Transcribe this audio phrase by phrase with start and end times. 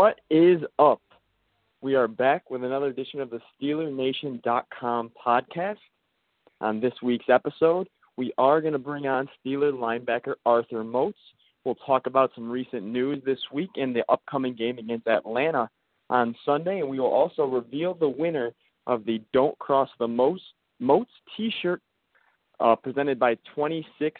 [0.00, 1.02] What is up?
[1.82, 5.76] We are back with another edition of the SteelerNation.com podcast.
[6.62, 11.18] On this week's episode, we are going to bring on Steeler linebacker Arthur Moats.
[11.66, 15.68] We'll talk about some recent news this week and the upcoming game against Atlanta
[16.08, 18.52] on Sunday, and we will also reveal the winner
[18.86, 20.40] of the Don't Cross the Moats,
[20.78, 21.82] Moats t-shirt
[22.58, 24.18] uh, presented by 26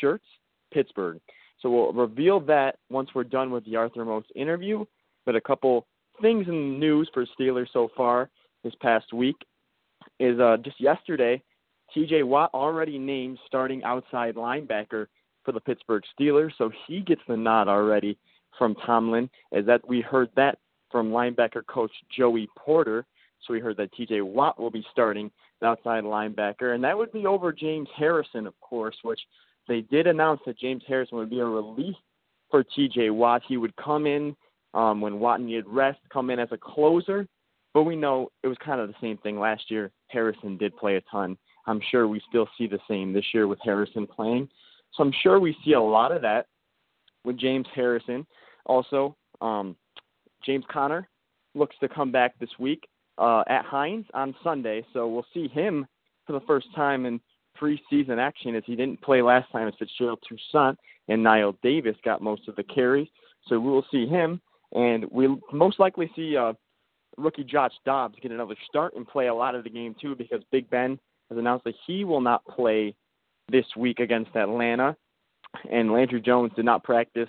[0.00, 0.26] Shirts
[0.72, 1.18] Pittsburgh.
[1.60, 4.84] So we'll reveal that once we're done with the Arthur Moats interview.
[5.28, 5.86] But a couple
[6.22, 8.30] things in the news for Steelers so far
[8.64, 9.36] this past week
[10.18, 11.42] is uh, just yesterday,
[11.94, 15.04] TJ Watt already named starting outside linebacker
[15.44, 18.16] for the Pittsburgh Steelers, so he gets the nod already
[18.56, 19.28] from Tomlin.
[19.52, 23.04] As that we heard that from linebacker coach Joey Porter.
[23.46, 27.12] So we heard that TJ Watt will be starting the outside linebacker, and that would
[27.12, 29.20] be over James Harrison, of course, which
[29.68, 31.96] they did announce that James Harrison would be a relief
[32.50, 33.42] for TJ Watt.
[33.46, 34.34] He would come in
[34.74, 37.26] um, when Watt needed rest, come in as a closer.
[37.74, 39.90] But we know it was kind of the same thing last year.
[40.08, 41.36] Harrison did play a ton.
[41.66, 44.48] I'm sure we still see the same this year with Harrison playing.
[44.94, 46.46] So I'm sure we see a lot of that
[47.24, 48.26] with James Harrison.
[48.64, 49.76] Also, um,
[50.44, 51.08] James Conner
[51.54, 54.84] looks to come back this week uh, at Heinz on Sunday.
[54.92, 55.86] So we'll see him
[56.26, 57.20] for the first time in
[57.60, 60.76] preseason action as he didn't play last time as Fitzgerald Toussaint
[61.08, 63.08] and Knile Davis got most of the carries.
[63.46, 64.40] So we will see him,
[64.74, 66.52] and we'll most likely see uh,
[67.16, 70.42] rookie Josh Dobbs get another start and play a lot of the game too because
[70.50, 70.98] Big Ben
[71.30, 72.94] has announced that he will not play
[73.50, 74.96] this week against Atlanta,
[75.70, 77.28] and Landry Jones did not practice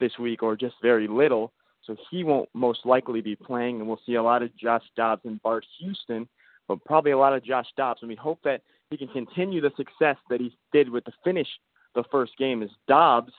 [0.00, 1.52] this week or just very little,
[1.84, 5.22] so he won't most likely be playing, and we'll see a lot of Josh Dobbs
[5.24, 6.28] and Bart Houston,
[6.68, 9.72] but probably a lot of Josh Dobbs, and we hope that he can continue the
[9.76, 11.48] success that he did with the finish
[11.94, 12.62] the first game.
[12.62, 13.32] As Dobbs,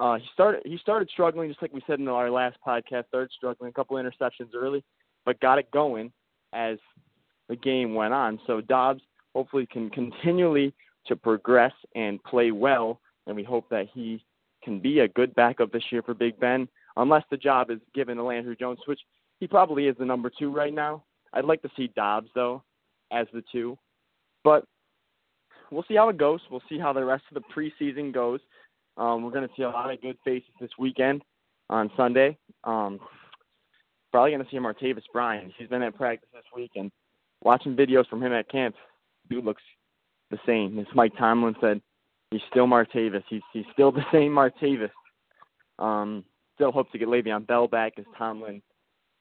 [0.00, 3.30] uh, he started he started struggling just like we said in our last podcast, started
[3.36, 4.82] struggling a couple interceptions early,
[5.26, 6.10] but got it going
[6.54, 6.78] as
[7.50, 8.40] the game went on.
[8.46, 9.02] So Dobbs
[9.34, 10.72] hopefully can continually
[11.06, 14.24] to progress and play well, and we hope that he
[14.64, 18.16] can be a good backup this year for Big Ben, unless the job is given
[18.16, 19.00] to Landry Jones, which
[19.38, 21.04] he probably is the number two right now.
[21.34, 22.62] I'd like to see Dobbs though
[23.12, 23.76] as the two,
[24.44, 24.64] but
[25.70, 26.40] we'll see how it goes.
[26.50, 28.40] We'll see how the rest of the preseason goes.
[29.00, 31.22] Um, we're going to see a lot of good faces this weekend
[31.70, 32.36] on Sunday.
[32.64, 33.00] Um,
[34.12, 35.52] probably going to see Martavis Bryant.
[35.56, 36.92] He's been at practice this week, and
[37.42, 38.74] watching videos from him at camp,
[39.30, 39.62] dude looks
[40.30, 40.78] the same.
[40.78, 41.80] As Mike Tomlin said,
[42.30, 43.24] he's still Martavis.
[43.30, 44.90] He's he's still the same Martavis.
[45.78, 46.22] Um,
[46.56, 48.60] still hope to get Le'Veon Bell back as Tomlin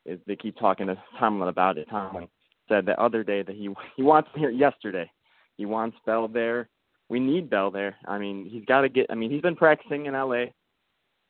[0.06, 0.20] is.
[0.28, 1.88] They keep talking to Tomlin about it.
[1.90, 2.28] Tomlin
[2.68, 5.10] said the other day that he he wants him here yesterday.
[5.56, 6.68] He wants Bell there.
[7.10, 7.96] We need Bell there.
[8.08, 9.08] I mean, he's got to get.
[9.10, 10.54] I mean, he's been practicing in L.A.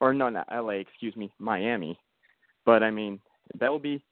[0.01, 0.75] or no, not L.A.
[0.75, 1.97] Excuse me, Miami.
[2.65, 3.19] But I mean,
[3.59, 4.03] that will be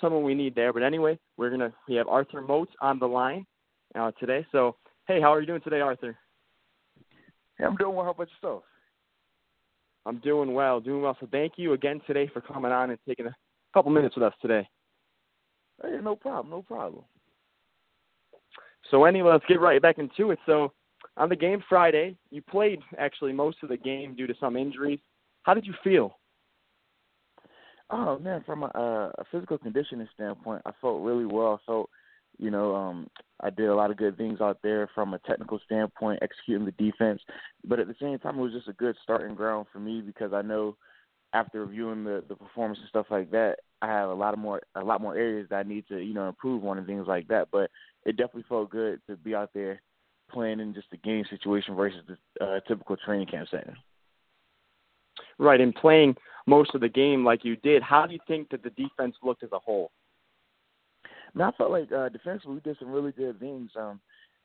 [0.00, 0.72] someone we need there.
[0.72, 3.46] But anyway, we're gonna we have Arthur Moats on the line
[3.94, 4.44] uh, today.
[4.50, 4.76] So
[5.06, 6.16] hey, how are you doing today, Arthur?
[7.58, 8.04] Hey, I'm doing well.
[8.04, 8.64] How about yourself?
[10.06, 11.16] I'm doing well, doing well.
[11.20, 13.34] So thank you again today for coming on and taking a
[13.72, 14.68] couple minutes with us today.
[15.82, 17.04] Hey, no problem, no problem.
[18.90, 20.38] So anyway, let's get right back into it.
[20.44, 20.72] So
[21.16, 24.98] on the game Friday, you played actually most of the game due to some injuries.
[25.42, 26.18] How did you feel?
[27.90, 31.60] Oh man, from a, a physical conditioning standpoint, I felt really well.
[31.66, 31.90] Felt,
[32.38, 33.06] you know, um,
[33.40, 36.72] I did a lot of good things out there from a technical standpoint, executing the
[36.72, 37.20] defense.
[37.64, 40.32] But at the same time, it was just a good starting ground for me because
[40.32, 40.76] I know
[41.34, 44.62] after reviewing the the performance and stuff like that, I have a lot of more
[44.74, 47.28] a lot more areas that I need to you know improve on and things like
[47.28, 47.48] that.
[47.52, 47.70] But
[48.04, 49.80] it definitely felt good to be out there
[50.34, 53.74] playing in just a game situation versus the uh, typical training camp setting.
[55.38, 56.16] Right, and playing
[56.46, 59.42] most of the game like you did, how do you think that the defense looked
[59.42, 59.90] as a whole?
[61.34, 64.00] Now, I felt like uh, defensively we did some really good things, um,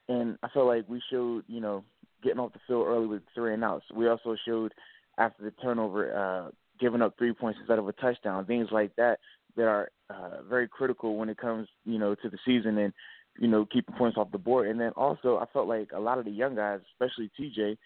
[0.07, 1.83] and I felt like we showed, you know,
[2.24, 3.85] getting off the field early with three and outs.
[3.94, 4.74] We also showed
[5.18, 9.19] after the turnover, uh, giving up three points instead of a touchdown, things like that
[9.56, 12.94] that are uh, very critical when it comes, you know, to the season and
[13.39, 14.68] you know keeping points off the board.
[14.68, 17.77] And then also, I felt like a lot of the young guys, especially TJ,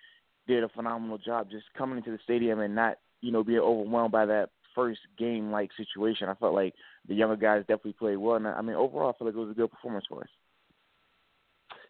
[0.47, 4.11] did a phenomenal job just coming into the stadium and not, you know, being overwhelmed
[4.11, 6.27] by that first game like situation.
[6.27, 6.73] I felt like
[7.07, 8.35] the younger guys definitely played well.
[8.35, 10.29] And I mean, overall, I feel like it was a good performance for us.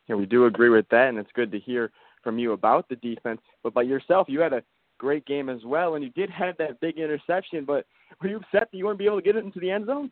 [0.07, 1.91] Yeah, we do agree with that, and it's good to hear
[2.23, 3.39] from you about the defense.
[3.63, 4.63] But by yourself, you had a
[4.97, 7.63] great game as well, and you did have that big interception.
[7.65, 7.85] But
[8.21, 10.11] were you upset that you wouldn't be able to get it into the end zone?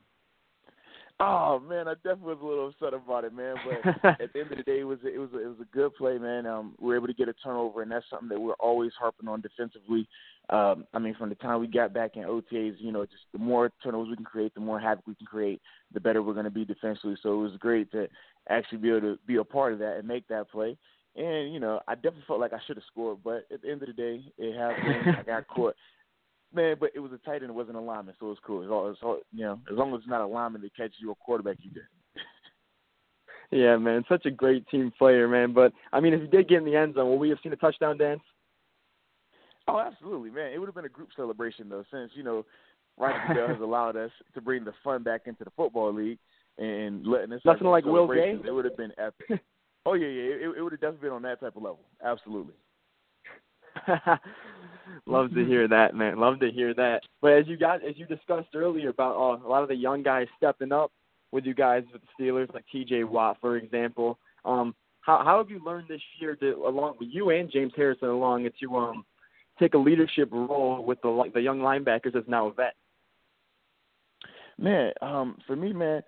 [1.23, 3.55] Oh man, I definitely was a little upset about it, man.
[3.63, 5.57] But at the end of the day, it was a, it was a, it was
[5.61, 6.47] a good play, man.
[6.47, 9.27] Um, we were able to get a turnover, and that's something that we're always harping
[9.27, 10.07] on defensively.
[10.49, 13.39] Um, I mean, from the time we got back in OTAs, you know, just the
[13.39, 15.61] more turnovers we can create, the more havoc we can create,
[15.93, 17.15] the better we're going to be defensively.
[17.21, 18.07] So it was great to
[18.49, 20.75] actually be able to be a part of that and make that play.
[21.15, 23.83] And you know, I definitely felt like I should have scored, but at the end
[23.83, 25.17] of the day, it happened.
[25.19, 25.75] I got caught.
[26.53, 27.51] Man, but it was a tight end.
[27.51, 28.61] It wasn't a lineman, so it was cool.
[28.61, 30.97] It's all, it's all, you know, as long as it's not a lineman that catches
[30.99, 31.83] you a quarterback, you good.
[33.51, 35.53] yeah, man, such a great team player, man.
[35.53, 37.53] But I mean, if you did get in the end zone, will we have seen
[37.53, 38.21] a touchdown dance?
[39.67, 40.51] Oh, absolutely, man.
[40.51, 42.45] It would have been a group celebration though, since you know,
[42.97, 46.19] Roger Goodell has allowed us to bring the fun back into the football league
[46.57, 48.37] and letting us nothing like Will Gay.
[48.45, 49.41] It would have been epic.
[49.85, 50.33] oh yeah, yeah.
[50.33, 51.79] It, it would have definitely been on that type of level.
[52.03, 52.55] Absolutely.
[55.05, 56.19] Love to hear that, man.
[56.19, 57.01] Love to hear that.
[57.21, 60.03] But as you got, as you discussed earlier about uh, a lot of the young
[60.03, 60.91] guys stepping up
[61.31, 63.05] with you guys with the Steelers, like T.J.
[63.05, 64.19] Watt, for example.
[64.45, 68.09] Um, how how have you learned this year to, along with you and James Harrison,
[68.09, 69.05] along to um
[69.59, 72.75] take a leadership role with the the young linebackers as now a vet?
[74.57, 76.03] Man, um, for me, man,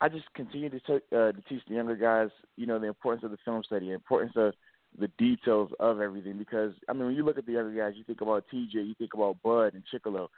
[0.00, 3.22] I just continue to, t- uh, to teach the younger guys, you know, the importance
[3.24, 4.54] of the film study, the importance of
[4.98, 6.38] the details of everything.
[6.38, 8.94] Because I mean, when you look at the other guys, you think about TJ, you
[8.98, 10.28] think about Bud and Chickillo.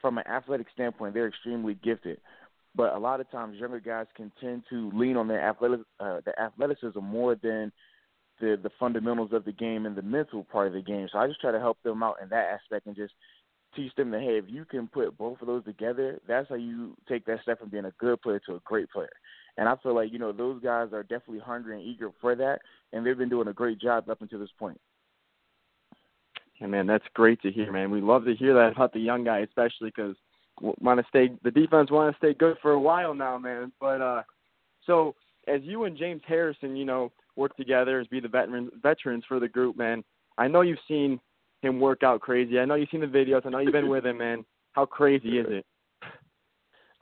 [0.00, 2.18] From an athletic standpoint, they're extremely gifted.
[2.74, 6.20] But a lot of times, younger guys can tend to lean on their athletic, uh,
[6.24, 7.70] their athleticism more than
[8.40, 11.08] the the fundamentals of the game and the mental part of the game.
[11.12, 13.12] So I just try to help them out in that aspect and just
[13.76, 16.96] teach them that hey, if you can put both of those together, that's how you
[17.08, 19.12] take that step from being a good player to a great player.
[19.58, 22.60] And I feel like you know those guys are definitely hungry and eager for that,
[22.92, 24.80] and they've been doing a great job up until this point.
[26.60, 27.90] Yeah, man, that's great to hear, man.
[27.90, 30.16] We love to hear that about the young guy, especially because
[30.60, 33.72] want to stay the defense want to stay good for a while now, man.
[33.80, 34.22] But uh,
[34.86, 35.14] so
[35.48, 39.40] as you and James Harrison, you know, work together as be the veteran veterans for
[39.40, 40.04] the group, man.
[40.38, 41.20] I know you've seen
[41.62, 42.58] him work out crazy.
[42.58, 43.44] I know you've seen the videos.
[43.44, 44.44] I know you've been with him, man.
[44.72, 45.66] How crazy is it?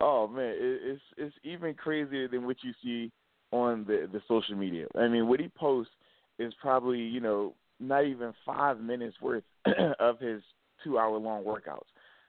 [0.01, 3.11] Oh man, it, it's it's even crazier than what you see
[3.53, 4.87] on the the social media.
[4.97, 5.93] I mean, what he posts
[6.39, 9.45] is probably you know not even five minutes worth
[9.99, 10.43] of his
[10.83, 11.89] two hour long workouts.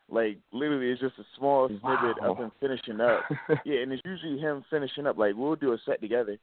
[0.09, 2.31] Like literally, it's just a small snippet wow.
[2.31, 3.21] of him finishing up.
[3.65, 5.18] yeah, and it's usually him finishing up.
[5.18, 6.38] Like we'll do a set together,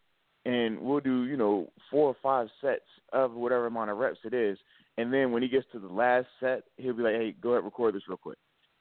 [0.47, 4.33] and we'll do you know four or five sets of whatever amount of reps it
[4.33, 4.57] is,
[4.97, 7.65] and then when he gets to the last set, he'll be like, "Hey, go ahead,
[7.65, 8.39] record this real quick."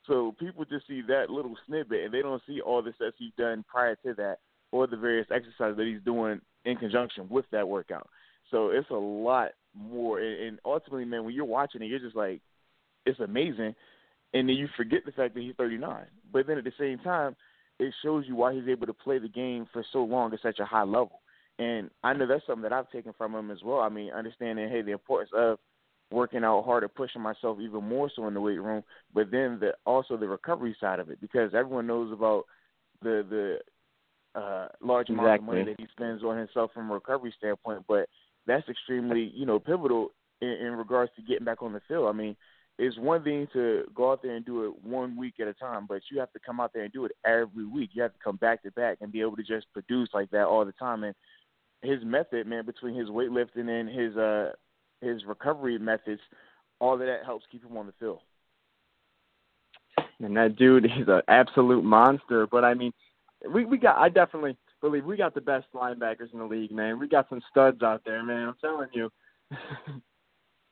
[0.08, 3.34] So people just see that little snippet, and they don't see all the sets he's
[3.38, 4.38] done prior to that,
[4.72, 8.10] or the various exercises that he's doing in conjunction with that workout.
[8.50, 12.42] So it's a lot more, and, ultimately, man, when you're watching it, you're just like,
[13.06, 13.76] it's amazing,
[14.34, 16.06] and then you forget the fact that he's 39.
[16.32, 17.36] But then at the same time,
[17.80, 20.60] it shows you why he's able to play the game for so long at such
[20.60, 21.22] a high level.
[21.60, 23.80] And I know that's something that I've taken from him as well.
[23.80, 25.60] I mean, understanding, hey, the importance of
[26.12, 28.84] working out harder, pushing myself even more so in the weight room,
[29.14, 32.46] but then the also the recovery side of it because everyone knows about
[33.02, 35.36] the the uh large amount exactly.
[35.36, 38.08] of money that he spends on himself from a recovery standpoint, but
[38.46, 40.12] that's extremely, you know, pivotal
[40.42, 42.08] in, in regards to getting back on the field.
[42.08, 42.36] I mean,
[42.80, 45.86] it's one thing to go out there and do it one week at a time,
[45.88, 47.90] but you have to come out there and do it every week.
[47.94, 50.46] You have to come back to back and be able to just produce like that
[50.46, 51.04] all the time.
[51.04, 51.16] And
[51.82, 54.52] his method, man, between his weightlifting and his uh
[55.02, 56.22] his recovery methods,
[56.80, 58.20] all of that helps keep him on the field.
[60.20, 62.48] And that dude is an absolute monster.
[62.48, 62.92] But I mean,
[63.54, 67.00] we we got I definitely believe we got the best linebackers in the league, man.
[67.00, 68.50] We got some studs out there, man.
[68.50, 69.12] I'm telling you.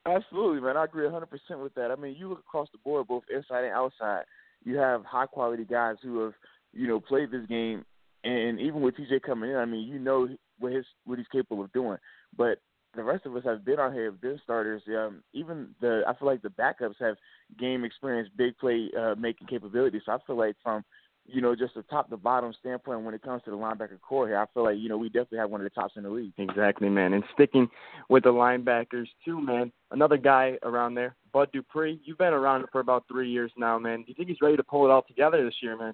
[0.07, 0.77] Absolutely, man.
[0.77, 1.25] I agree 100%
[1.63, 1.89] with that.
[1.89, 4.23] I mean, you look across the board, both inside and outside.
[4.63, 6.33] You have high quality guys who have,
[6.73, 7.85] you know, played this game,
[8.23, 10.27] and even with TJ coming in, I mean, you know
[10.59, 11.97] what his what he's capable of doing.
[12.37, 12.59] But
[12.95, 14.81] the rest of us have been out here, have been starters.
[14.87, 17.17] Um, even the I feel like the backups have
[17.59, 20.03] game experience, big play uh, making capabilities.
[20.05, 20.83] So I feel like from
[21.25, 24.27] you know just a top to bottom standpoint when it comes to the linebacker core
[24.27, 26.09] here, I feel like you know we definitely have one of the tops in the
[26.09, 26.33] league.
[26.37, 27.13] Exactly, man.
[27.13, 27.67] And sticking
[28.09, 29.71] with the linebackers too, man.
[29.91, 31.99] Another guy around there, Bud Dupree.
[32.03, 33.99] You've been around for about three years now, man.
[33.99, 35.93] Do you think he's ready to pull it all together this year, man?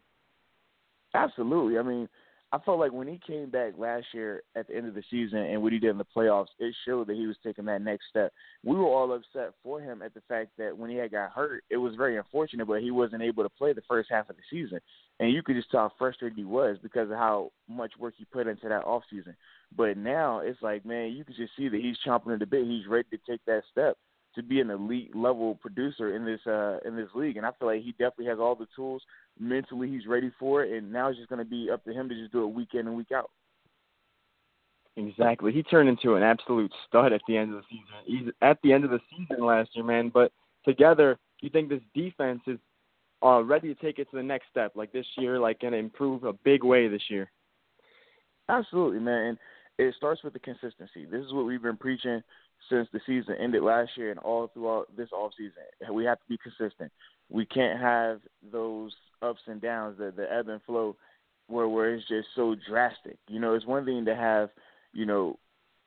[1.14, 1.78] Absolutely.
[1.78, 2.08] I mean,
[2.54, 5.40] I felt like when he came back last year at the end of the season
[5.40, 8.06] and what he did in the playoffs, it showed that he was taking that next
[8.10, 8.34] step.
[8.66, 11.64] We were all upset for him at the fact that when he had got hurt,
[11.70, 14.42] it was very unfortunate, but he wasn't able to play the first half of the
[14.50, 14.80] season.
[15.22, 18.26] And you could just tell how frustrated he was because of how much work he
[18.26, 19.36] put into that off season.
[19.78, 22.66] But now it's like, man, you can just see that he's chomping at the bit.
[22.66, 23.98] He's ready to take that step
[24.36, 27.68] to be an elite level producer in this uh in this league and I feel
[27.68, 29.02] like he definitely has all the tools
[29.40, 32.10] mentally he's ready for it and now it's just going to be up to him
[32.10, 33.30] to just do it week in and week out.
[34.98, 35.54] Exactly.
[35.54, 37.86] He turned into an absolute stud at the end of the season.
[38.06, 40.32] He's at the end of the season last year, man, but
[40.66, 42.60] together, you think this defense is
[43.24, 45.80] uh ready to take it to the next step like this year like going to
[45.80, 47.32] improve a big way this year?
[48.50, 49.26] Absolutely, man.
[49.28, 49.38] And
[49.78, 51.06] it starts with the consistency.
[51.06, 52.22] This is what we've been preaching
[52.70, 55.64] since the season ended last year and all throughout this off season.
[55.94, 56.92] We have to be consistent.
[57.30, 58.20] We can't have
[58.52, 60.96] those ups and downs, the the ebb and flow,
[61.48, 63.18] where where it's just so drastic.
[63.28, 64.50] You know, it's one thing to have,
[64.94, 65.38] you know,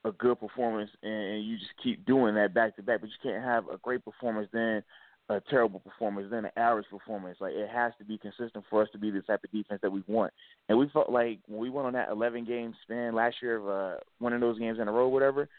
[0.03, 3.31] a good performance and, and you just keep doing that back to back, but you
[3.31, 4.83] can't have a great performance then
[5.29, 7.37] a terrible performance then an average performance.
[7.39, 9.91] Like it has to be consistent for us to be the type of defense that
[9.91, 10.31] we want.
[10.69, 13.67] And we felt like when we went on that 11 game span last year of
[13.67, 15.49] uh, winning those games in a row, whatever,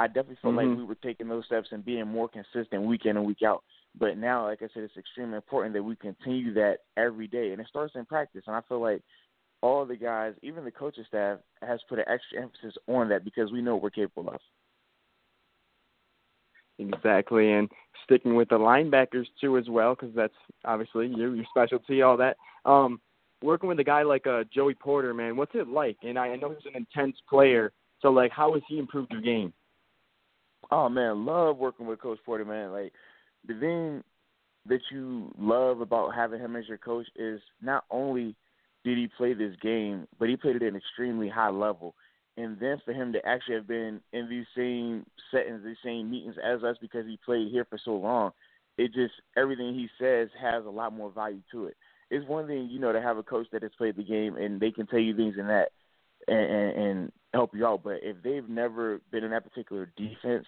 [0.00, 0.70] I definitely felt mm-hmm.
[0.70, 3.62] like we were taking those steps and being more consistent week in and week out.
[3.98, 7.60] But now, like I said, it's extremely important that we continue that every day, and
[7.60, 8.44] it starts in practice.
[8.46, 9.02] And I feel like
[9.60, 13.52] all the guys, even the coaching staff, has put an extra emphasis on that because
[13.52, 14.40] we know what we're capable of.
[16.78, 17.68] Exactly, and
[18.04, 20.32] sticking with the linebackers too as well, because that's
[20.64, 22.38] obviously your your specialty, all that.
[22.64, 23.02] Um,
[23.42, 25.98] working with a guy like uh, Joey Porter, man, what's it like?
[26.02, 29.20] And I, I know he's an intense player, so like, how has he improved your
[29.20, 29.52] game?
[30.70, 32.72] Oh man, love working with Coach Porter, man.
[32.72, 32.92] Like
[33.46, 34.04] the thing
[34.66, 38.34] that you love about having him as your coach is not only
[38.84, 41.94] did he play this game, but he played it at an extremely high level.
[42.36, 46.36] And then for him to actually have been in these same settings, these same meetings
[46.42, 48.30] as us because he played here for so long,
[48.78, 51.76] it just everything he says has a lot more value to it.
[52.10, 54.58] It's one thing, you know, to have a coach that has played the game and
[54.60, 55.70] they can tell you things in that
[56.28, 57.84] and, and, help you out.
[57.84, 60.46] But if they've never been in that particular defense,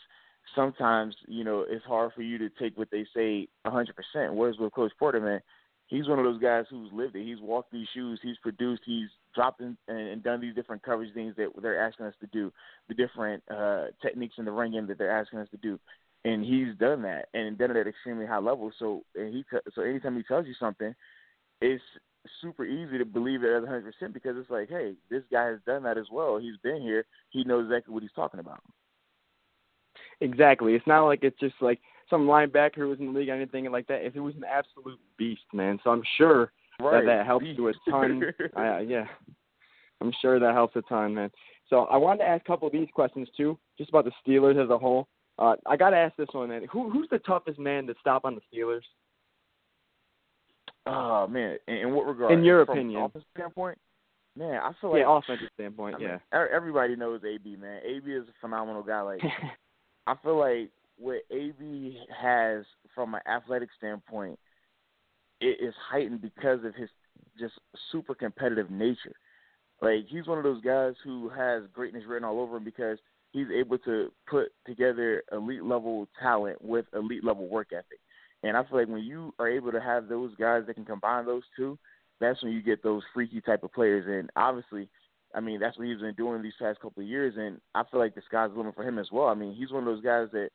[0.56, 3.86] sometimes you know it's hard for you to take what they say a 100%.
[4.34, 5.40] Whereas with Coach Porter, man,
[5.86, 7.24] he's one of those guys who's lived it.
[7.24, 8.18] He's walked these shoes.
[8.22, 8.82] He's produced.
[8.84, 12.26] He's dropped in, and, and done these different coverage things that they're asking us to
[12.26, 12.52] do,
[12.88, 15.78] the different uh, techniques in the ring game that they're asking us to do,
[16.24, 18.72] and he's done that and done it at extremely high level.
[18.78, 20.94] So and he so anytime he tells you something,
[21.60, 21.82] it's
[22.40, 25.82] super easy to believe it at 100% because it's like, hey, this guy has done
[25.84, 26.38] that as well.
[26.38, 27.04] He's been here.
[27.30, 28.62] He knows exactly what he's talking about.
[30.20, 30.74] Exactly.
[30.74, 33.70] It's not like it's just like some linebacker who was in the league or anything
[33.70, 34.06] like that.
[34.06, 35.80] If it was an absolute beast, man.
[35.82, 37.00] So I'm sure right.
[37.00, 38.22] that that helps you a ton.
[38.56, 39.06] uh, yeah,
[40.00, 41.30] I'm sure that helps a ton, man.
[41.68, 44.62] So I wanted to ask a couple of these questions too, just about the Steelers
[44.62, 45.08] as a whole.
[45.38, 46.66] Uh, I got to ask this one, man.
[46.70, 48.82] Who who's the toughest man to stop on the Steelers?
[50.86, 52.32] Oh man, in, in what regard?
[52.32, 53.78] In your From opinion, offensive standpoint.
[54.36, 56.46] Man, I feel like yeah, offensive standpoint, I mean, yeah.
[56.54, 57.80] Everybody knows AB, man.
[57.84, 59.02] AB is a phenomenal guy.
[59.02, 59.20] Like
[60.06, 64.38] I feel like what AB has from an athletic standpoint,
[65.40, 66.88] it is heightened because of his
[67.38, 67.54] just
[67.90, 69.14] super competitive nature.
[69.80, 72.98] Like he's one of those guys who has greatness written all over him because
[73.32, 78.00] he's able to put together elite level talent with elite level work ethic.
[78.42, 81.26] And I feel like when you are able to have those guys that can combine
[81.26, 81.78] those two,
[82.20, 84.04] that's when you get those freaky type of players.
[84.06, 84.88] And obviously,
[85.34, 87.34] I mean, that's what he's been doing these past couple of years.
[87.36, 89.28] And I feel like the sky's the limit for him as well.
[89.28, 90.50] I mean, he's one of those guys that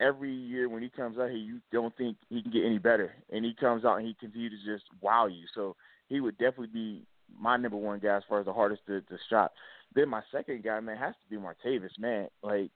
[0.00, 3.12] every year when he comes out here, you don't think he can get any better.
[3.30, 5.44] And he comes out and he continues to just wow you.
[5.54, 5.76] So
[6.08, 7.02] he would definitely be
[7.38, 9.52] my number one guy as far as the hardest to, to stop.
[9.94, 12.28] Then my second guy, man, has to be Martavis, man.
[12.42, 12.70] Like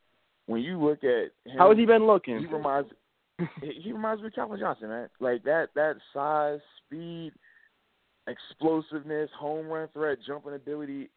[0.46, 2.38] when you look at him, how has he been looking?
[2.38, 2.90] He reminds
[3.62, 5.08] he reminds me of Calvin Johnson, man.
[5.20, 7.32] Like that that size, speed,
[8.26, 11.10] explosiveness, home run threat, jumping ability,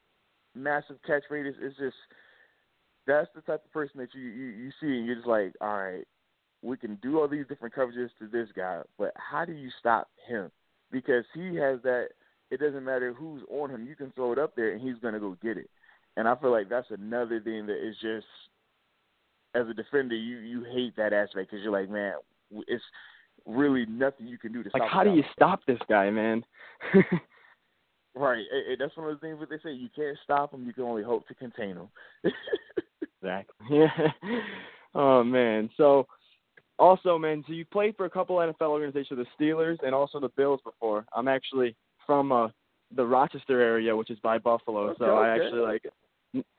[0.55, 1.95] massive catch rate is, is just
[3.05, 5.77] that's the type of person that you, you you see and you're just like, all
[5.77, 6.05] right,
[6.61, 10.09] we can do all these different coverages to this guy, but how do you stop
[10.27, 10.51] him?
[10.91, 12.09] Because he has that.
[12.51, 13.87] It doesn't matter who's on him.
[13.87, 15.69] You can throw it up there and he's gonna go get it.
[16.15, 18.27] And I feel like that's another thing that is just
[19.55, 22.13] as a defender, you you hate that aspect because you're like, man,
[22.67, 22.83] it's
[23.45, 24.81] really nothing you can do to like stop.
[24.81, 26.43] Like, how do you stop this guy, man?
[28.15, 29.73] Right, it, it, that's one of the things that they say.
[29.73, 30.65] You can't stop him.
[30.65, 31.87] You can only hope to contain him.
[33.01, 33.55] exactly.
[33.71, 33.89] Yeah.
[34.93, 35.69] oh man.
[35.77, 36.05] So
[36.77, 40.29] also, man, so you played for a couple NFL organizations, the Steelers and also the
[40.29, 41.05] Bills before.
[41.15, 42.49] I'm actually from uh
[42.95, 45.45] the Rochester area, which is by Buffalo, Okay, so I okay.
[45.45, 45.83] actually like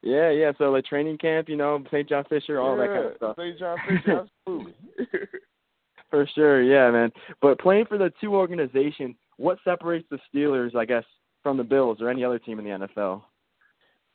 [0.03, 0.53] yeah, yeah.
[0.59, 2.09] So like training camp, you know, St.
[2.09, 3.37] John Fisher, all that kind of stuff.
[3.39, 3.59] St.
[3.59, 4.75] John Fisher, absolutely.
[6.11, 7.11] For sure, yeah, man.
[7.43, 11.03] But playing for the two organizations, what separates the Steelers, I guess,
[11.43, 13.23] from the Bills or any other team in the NFL?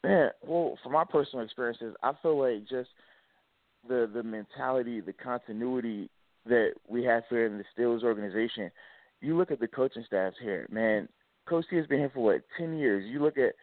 [0.05, 2.89] Man, well, from my personal experiences, I feel like just
[3.87, 6.09] the the mentality, the continuity
[6.45, 8.71] that we have here in the Steelers organization.
[9.19, 11.09] You look at the coaching staffs here, man.
[11.47, 13.05] Coach T has been here for what ten years.
[13.05, 13.55] You look at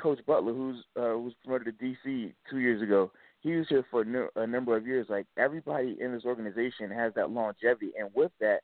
[0.00, 3.10] Coach Butler, who's uh, was promoted to DC two years ago.
[3.40, 5.06] He was here for a, a number of years.
[5.08, 8.60] Like everybody in this organization has that longevity, and with that,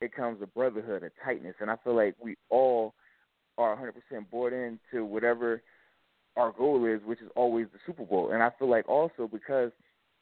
[0.00, 1.54] it comes a brotherhood, a tightness.
[1.60, 2.94] And I feel like we all
[3.58, 5.62] are 100% bought into whatever
[6.36, 8.32] our goal is, which is always the Super Bowl.
[8.32, 9.70] And I feel like also because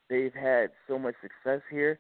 [0.09, 1.99] they've had so much success here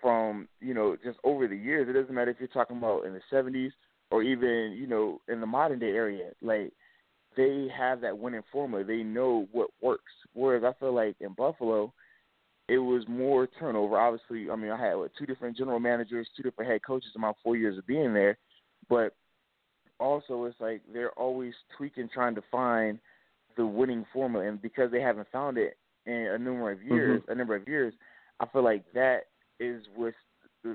[0.00, 3.12] from, you know, just over the years, it doesn't matter if you're talking about in
[3.12, 3.72] the 70s
[4.10, 6.30] or even, you know, in the modern day area.
[6.40, 6.72] Like,
[7.36, 8.84] they have that winning formula.
[8.84, 10.12] They know what works.
[10.32, 11.92] Whereas I feel like in Buffalo,
[12.68, 13.98] it was more turnover.
[13.98, 17.20] Obviously, I mean, I had what, two different general managers, two different head coaches in
[17.20, 18.38] my four years of being there.
[18.88, 19.14] But
[20.00, 22.98] also, it's like they're always tweaking, trying to find
[23.56, 25.76] the winning formula, and because they haven't found it
[26.06, 26.94] in a number of mm-hmm.
[26.94, 27.94] years, a number of years,
[28.40, 29.26] I feel like that
[29.60, 30.14] is what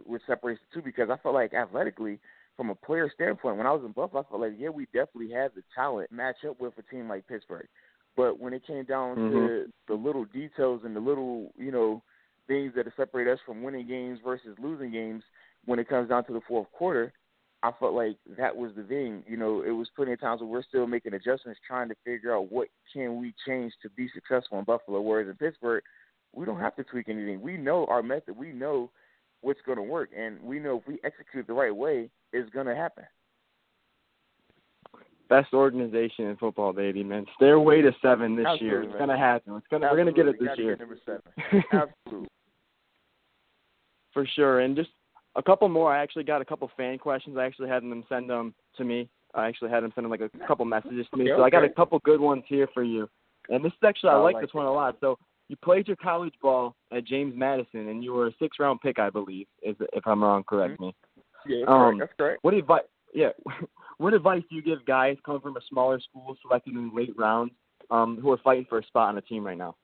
[0.06, 0.86] what separates the two.
[0.86, 2.20] Because I feel like athletically,
[2.58, 5.32] from a player standpoint, when I was in Buffalo, I felt like yeah, we definitely
[5.32, 7.68] had the talent match up with a team like Pittsburgh.
[8.16, 9.72] But when it came down to Mhm.
[9.88, 12.04] the little details and the little, you know,
[12.48, 15.24] things that separate us from winning games versus losing games,
[15.66, 17.14] when it comes down to the fourth quarter,
[17.64, 19.24] I felt like that was the thing.
[19.28, 22.36] You know, it was plenty of times where we're still making adjustments, trying to figure
[22.36, 25.00] out what can we change to be successful in Buffalo.
[25.00, 25.84] Whereas in Pittsburgh,
[26.34, 27.40] we don't have to tweak anything.
[27.40, 28.36] We know our method.
[28.36, 28.90] We know
[29.42, 32.68] what's going to work, and we know if we execute the right way, it's going
[32.68, 33.04] to happen.
[35.30, 37.26] Best organization in football, baby, man.
[37.36, 38.84] Stairway to seven this year.
[38.84, 39.56] It's gonna happen.
[39.56, 40.76] It's gonna we're gonna get it this year.
[40.76, 41.22] Number seven.
[41.72, 42.28] Absolutely.
[44.12, 44.60] For sure.
[44.60, 44.90] And just
[45.38, 45.96] a couple more.
[45.96, 47.38] I actually got a couple fan questions.
[47.38, 49.08] I actually had them send them to me.
[49.34, 51.32] I actually had them send them like a couple messages to me.
[51.32, 53.08] Okay, so I got a couple good ones here for you.
[53.50, 54.98] And this is actually I oh, I like like this one a lot.
[55.00, 55.18] So
[55.52, 58.98] you played your college ball at James Madison, and you were a six round pick,
[59.00, 59.48] I believe.
[59.62, 60.96] If if I'm wrong, correct me.
[61.46, 62.00] Yeah, that's Um, correct.
[62.00, 62.44] That's correct.
[62.44, 62.84] What advice?
[63.14, 63.32] Yeah.
[63.98, 67.52] what advice do you give guys coming from a smaller school, selected in late rounds,
[67.90, 69.76] um, who are fighting for a spot on a team right now?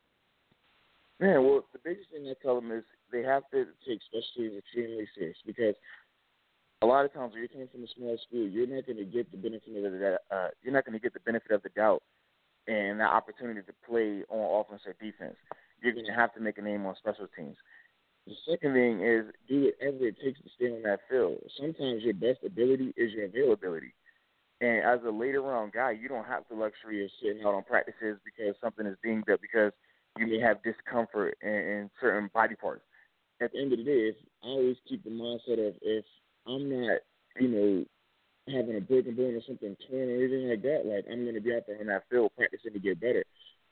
[1.19, 4.57] Man, well, the biggest thing I tell them is they have to take special teams
[4.57, 5.75] extremely serious because
[6.81, 9.03] a lot of times when you came from a small school, you're not going to
[9.03, 11.69] get the benefit of the uh, you're not going to get the benefit of the
[11.75, 12.03] doubt
[12.67, 15.35] and that opportunity to play on offense or defense.
[15.81, 17.55] You're going to have to make a name on special teams.
[18.25, 21.37] The second thing is do whatever it takes to stay on that field.
[21.57, 23.93] Sometimes your best ability is your availability.
[24.59, 27.63] And as a later round guy, you don't have the luxury of sitting out on
[27.63, 29.71] practices because something is dinged up because
[30.17, 32.81] you may have discomfort in, in certain body parts.
[33.39, 36.03] At the end of the day, if I always keep the mindset of if
[36.47, 36.99] I'm not,
[37.39, 37.85] you know,
[38.47, 41.41] having a broken bone or something torn or anything like that, like I'm going to
[41.41, 43.23] be out there on that field practicing to get better.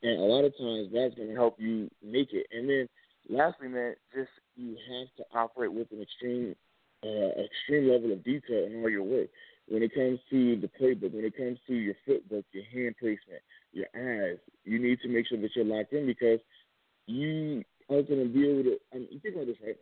[0.02, 2.46] And a lot of times that's going to help you make it.
[2.52, 2.88] And then
[3.28, 6.54] lastly, man, just you have to operate with an extreme,
[7.02, 9.28] uh, extreme level of detail in all your work.
[9.68, 13.42] When it comes to the playbook, when it comes to your footwork, your hand placement,
[13.72, 16.38] your eyes, you need to make sure that you're locked in because
[17.06, 18.76] you are going to be able to.
[18.92, 19.76] I mean, you think about this, right?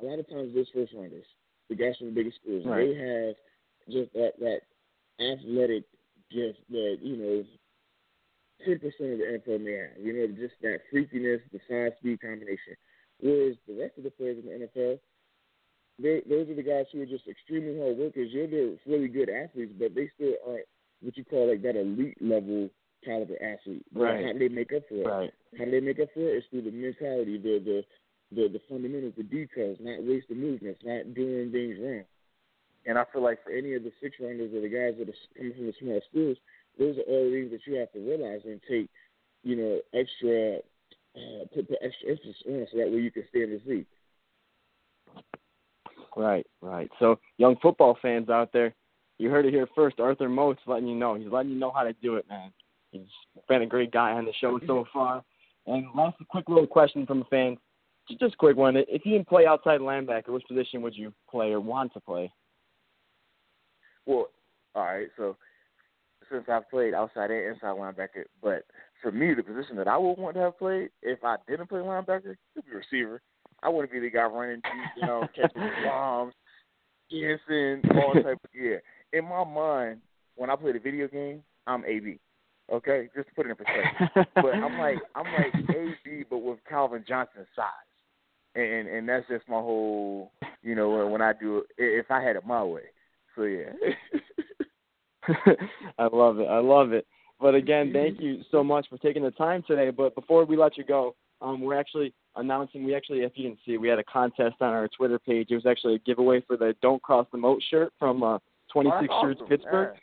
[0.00, 1.26] A lot of times, those first rounders,
[1.68, 2.88] the guys from the biggest schools, Right.
[2.88, 3.34] they have
[3.90, 4.60] just that that
[5.20, 5.84] athletic
[6.30, 7.44] gift that you know
[8.64, 9.98] ten percent of the NFL may have.
[10.00, 12.76] You know, just that freakiness, the size speed combination.
[13.20, 14.98] Whereas the rest of the players in the NFL,
[15.98, 18.30] they those are the guys who are just extremely hard workers.
[18.32, 20.66] You're the really good athletes, but they still aren't
[21.00, 22.70] what you call like that elite level
[23.04, 23.84] caliber athlete.
[23.94, 24.24] Right.
[24.24, 25.06] How do they make up for it?
[25.06, 25.32] Right.
[25.58, 26.38] How do they make up for it?
[26.38, 27.84] It's through the mentality, the the
[28.30, 32.04] the, the fundamentals, the details, not wasting movements, not doing things wrong.
[32.86, 35.36] And I feel like for any of the six rounders or the guys that are
[35.36, 36.36] coming from the small schools,
[36.78, 38.88] those are all things that you have to realize and take,
[39.42, 40.58] you know, extra
[41.16, 43.86] uh, put, put extra emphasis on so that way you can stay in this league.
[46.16, 46.90] Right, right.
[46.98, 48.74] So, young football fans out there,
[49.18, 50.00] you heard it here first.
[50.00, 51.14] Arthur Moats letting you know.
[51.14, 52.52] He's letting you know how to do it, man.
[52.90, 53.02] He's
[53.48, 55.22] been a great guy on the show so far.
[55.66, 57.58] And last quick little question from the fans.
[58.08, 58.76] just a quick one.
[58.76, 62.32] If you didn't play outside linebacker, which position would you play or want to play?
[64.08, 64.28] Well,
[64.74, 65.08] all right.
[65.18, 65.36] So
[66.30, 68.64] since I've played outside and inside linebacker, but
[69.02, 71.80] for me, the position that I would want to have played if I didn't play
[71.80, 73.20] linebacker would be receiver.
[73.62, 76.32] I wouldn't be the guy running deep, you know, catching bombs,
[77.10, 78.76] dancing, all type of yeah.
[79.12, 80.00] In my mind,
[80.36, 82.18] when I play the video game, I'm AB.
[82.72, 84.26] Okay, just to put it in perspective.
[84.34, 87.66] but I'm like I'm like AB, but with Calvin Johnson's size,
[88.54, 92.36] and and that's just my whole, you know, when I do it, if I had
[92.36, 92.82] it my way.
[93.38, 93.70] So yeah.
[95.98, 96.46] I love it.
[96.48, 97.06] I love it.
[97.40, 99.90] But again, thank you so much for taking the time today.
[99.90, 102.82] But before we let you go, um, we're actually announcing.
[102.82, 105.48] We actually, if you didn't see, we had a contest on our Twitter page.
[105.50, 108.38] It was actually a giveaway for the "Don't Cross the Moat" shirt from uh,
[108.72, 109.48] 26 oh, Shirts awesome.
[109.48, 109.90] Pittsburgh.
[109.94, 110.00] Yeah.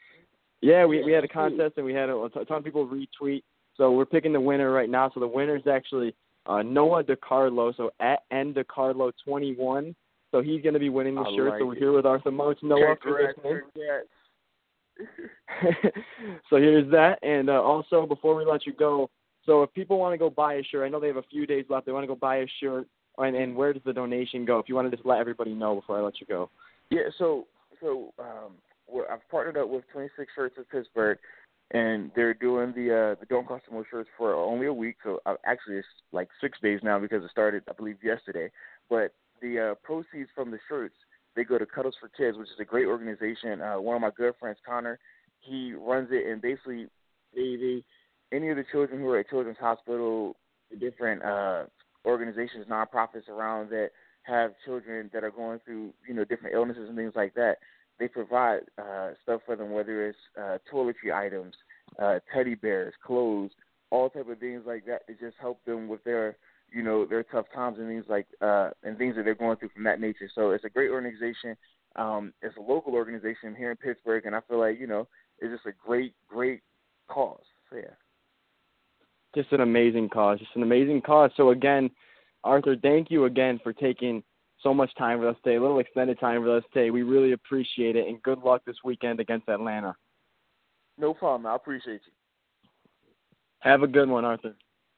[0.62, 3.44] Yeah, we we had a contest and we had a, a ton of people retweet.
[3.76, 5.12] So we're picking the winner right now.
[5.14, 7.76] So the winner is actually uh, Noah DiCarlo.
[7.76, 9.94] So at N DiCarlo 21.
[10.36, 11.50] So he's going to be winning the I shirt.
[11.50, 11.80] like so we're it.
[11.80, 12.60] here with Arthur Moats.
[12.62, 12.98] Noah,
[16.50, 17.20] so here's that.
[17.24, 19.10] And uh, also, before we let you go,
[19.46, 21.48] so if people want to go buy a shirt, I know they have a few
[21.48, 21.86] days left.
[21.86, 22.86] They want to go buy a shirt,
[23.18, 24.60] and, and where does the donation go?
[24.60, 26.50] If you want to just let everybody know before I let you go.
[26.90, 27.48] Yeah, so
[27.80, 28.56] so um,
[28.90, 31.18] we're, I've partnered up with 26 Shirts of Pittsburgh,
[31.72, 34.98] and they're doing the uh, the Don't Cost More shirts for only a week.
[35.02, 38.52] So uh, actually, it's like six days now because it started, I believe, yesterday.
[38.90, 39.14] But
[39.46, 40.96] the uh, proceeds from the shirts
[41.36, 43.62] they go to Cuddles for Kids, which is a great organization.
[43.62, 44.98] Uh, one of my good friends, Connor,
[45.42, 46.88] he runs it, and basically,
[47.36, 47.84] they, they
[48.32, 50.36] any of the children who are at Children's Hospital,
[50.72, 51.66] the different uh,
[52.06, 53.90] organizations, nonprofits around that
[54.24, 57.58] have children that are going through, you know, different illnesses and things like that.
[58.00, 61.54] They provide uh, stuff for them, whether it's uh, toiletry items,
[62.02, 63.52] uh, teddy bears, clothes,
[63.92, 66.38] all type of things like that to just help them with their,
[66.76, 69.70] you know, their tough times and things like uh, and things that they're going through
[69.70, 70.30] from that nature.
[70.36, 71.56] So it's a great organization.
[71.96, 75.08] Um, it's a local organization here in Pittsburgh, and I feel like you know
[75.40, 76.62] it's just a great, great
[77.08, 77.46] cause.
[77.70, 77.96] So yeah.
[79.34, 80.40] Just an amazing cause.
[80.40, 81.32] Just an amazing cause.
[81.38, 81.90] So again,
[82.44, 84.22] Arthur, thank you again for taking
[84.62, 86.90] so much time with us today, a little extended time with us today.
[86.90, 89.96] We really appreciate it, and good luck this weekend against Atlanta.
[90.98, 91.46] No problem.
[91.46, 92.12] I appreciate you.
[93.60, 94.56] Have a good one, Arthur.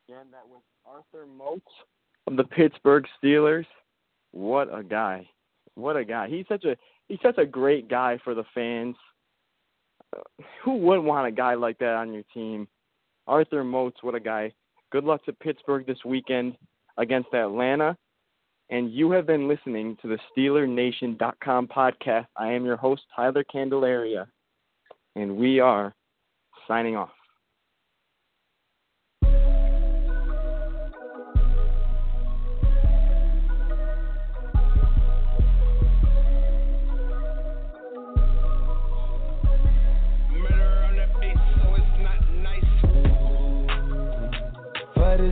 [0.10, 1.66] Again, that was Arthur Moats
[2.28, 3.66] of the Pittsburgh Steelers.
[4.32, 5.28] What a guy!
[5.76, 6.30] What a guy!
[6.30, 6.78] He's such a
[7.10, 8.96] he's such a great guy for the fans.
[10.64, 12.70] Who wouldn't want a guy like that on your team?
[13.28, 14.54] Arthur Moats, what a guy!
[14.94, 16.56] Good luck to Pittsburgh this weekend
[16.96, 17.98] against Atlanta.
[18.70, 22.28] And you have been listening to the SteelerNation.com podcast.
[22.38, 24.28] I am your host, Tyler Candelaria,
[25.18, 25.94] and we are
[26.66, 27.17] signing off.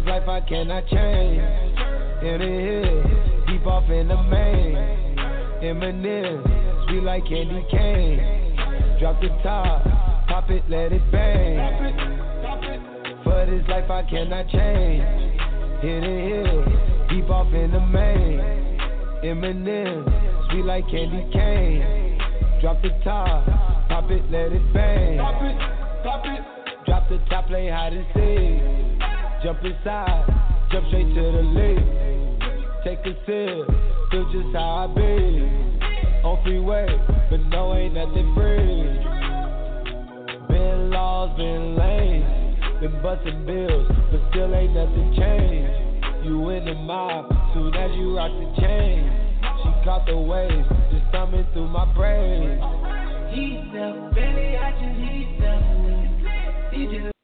[0.06, 1.42] This life I cannot change.
[2.22, 3.06] In the hills,
[3.48, 4.76] deep off in the main.
[5.64, 8.98] Eminem, sweet like candy cane.
[9.00, 9.84] Drop the top,
[10.28, 11.58] pop it, let it bang.
[13.24, 15.04] For this life I cannot change.
[15.84, 16.64] In the hill,
[17.10, 18.40] deep off in the main.
[19.24, 20.04] Eminem,
[20.52, 22.20] sweet like candy cane.
[22.62, 23.46] Drop the top,
[23.90, 25.18] pop it, let it bang.
[26.86, 29.15] Drop the top, play hide and seek.
[29.46, 30.26] Jump inside,
[30.72, 31.78] jump straight to the lead.
[32.84, 33.70] Take a sip,
[34.10, 35.46] feel just how I be.
[36.26, 36.88] On freeway,
[37.30, 38.90] but no ain't nothing free.
[40.50, 42.26] Been lost, been lame,
[42.82, 46.26] been busting bills, but still ain't nothing changed.
[46.26, 49.12] You in the mob, soon as you rock the chain.
[49.62, 52.58] She caught the waves, just thumbing through my brain.
[53.30, 56.74] Heat up, belly, I just heat up.
[56.74, 57.15] He just